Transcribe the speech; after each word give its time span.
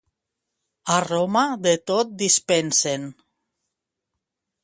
A 0.93 0.95
Roma 1.07 1.43
de 1.65 1.73
tot 1.91 2.15
dispensen. 2.23 3.05